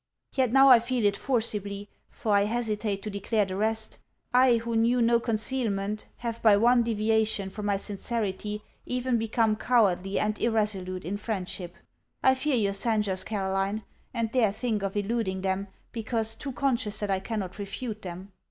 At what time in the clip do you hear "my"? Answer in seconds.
7.67-7.77